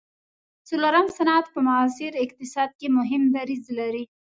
[0.69, 4.03] څلورم صنعت په معاصر اقتصاد کې مهم دریځ لري.